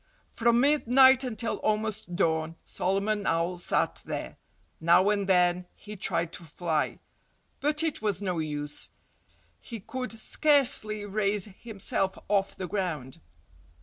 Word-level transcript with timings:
From 0.33 0.61
midnight 0.61 1.23
until 1.23 1.57
almost 1.57 2.15
dawn 2.15 2.55
Solomon 2.65 3.27
Owl 3.27 3.59
sat 3.59 4.01
there. 4.03 4.37
Now 4.79 5.11
and 5.11 5.29
then 5.29 5.67
he 5.75 5.95
tried 5.95 6.33
to 6.33 6.43
fly. 6.43 6.97
But 7.59 7.83
it 7.83 8.01
was 8.01 8.19
no 8.19 8.39
use. 8.39 8.89
He 9.59 9.79
could 9.79 10.11
scarcely 10.13 11.05
raise 11.05 11.45
himself 11.59 12.17
off 12.29 12.55
the 12.55 12.65
ground. 12.67 13.21